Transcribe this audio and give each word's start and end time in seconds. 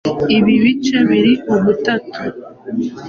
Ibi 0.37 0.53
bice 0.63 0.97
biri 1.09 1.33
ugutatu: 1.53 2.19